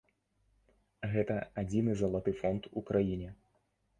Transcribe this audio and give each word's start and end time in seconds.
Гэта 1.11 1.35
адзіны 1.63 1.93
залаты 2.01 2.31
фонд 2.41 2.63
у 2.81 2.85
краіне. 2.91 3.29